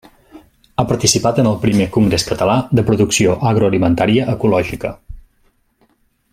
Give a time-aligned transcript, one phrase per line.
[0.75, 4.95] Ha participat en el Primer Congrés Català de Producció Agroalimentària Ecològica.